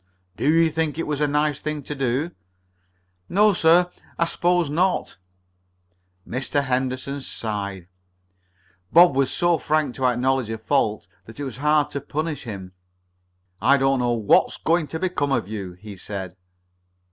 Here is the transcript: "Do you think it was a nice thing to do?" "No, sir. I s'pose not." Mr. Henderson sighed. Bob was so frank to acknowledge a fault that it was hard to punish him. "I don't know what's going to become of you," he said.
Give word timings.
"Do 0.35 0.51
you 0.51 0.71
think 0.71 0.97
it 0.97 1.05
was 1.05 1.21
a 1.21 1.27
nice 1.27 1.59
thing 1.59 1.83
to 1.83 1.93
do?" 1.93 2.31
"No, 3.29 3.53
sir. 3.53 3.87
I 4.17 4.25
s'pose 4.25 4.67
not." 4.67 5.17
Mr. 6.27 6.63
Henderson 6.63 7.21
sighed. 7.21 7.87
Bob 8.91 9.15
was 9.15 9.29
so 9.29 9.59
frank 9.59 9.93
to 9.97 10.07
acknowledge 10.07 10.49
a 10.49 10.57
fault 10.57 11.07
that 11.25 11.39
it 11.39 11.43
was 11.43 11.57
hard 11.57 11.91
to 11.91 12.01
punish 12.01 12.45
him. 12.45 12.71
"I 13.61 13.77
don't 13.77 13.99
know 13.99 14.13
what's 14.13 14.57
going 14.57 14.87
to 14.87 14.97
become 14.97 15.31
of 15.31 15.47
you," 15.47 15.73
he 15.73 15.95
said. 15.95 16.35